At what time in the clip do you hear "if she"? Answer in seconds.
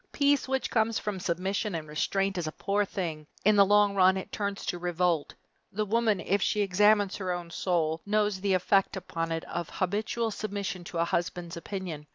6.19-6.61